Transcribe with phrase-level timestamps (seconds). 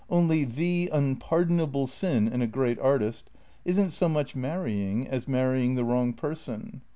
[0.09, 3.29] Only, the unpardon able sin in a great artist—
[3.65, 6.81] is n't so much marrying as marrying the wrong person."